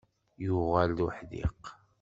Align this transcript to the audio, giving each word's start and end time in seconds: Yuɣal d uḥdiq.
Yuɣal 0.43 0.89
d 0.97 0.99
uḥdiq. 1.05 1.63